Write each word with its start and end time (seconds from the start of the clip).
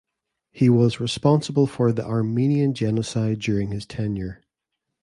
He 0.49 0.67
was 0.67 0.99
responsible 0.99 1.67
for 1.67 1.91
the 1.91 2.03
Armenian 2.03 2.73
genocide 2.73 3.37
during 3.37 3.69
his 3.69 3.85
tenure. 3.85 4.41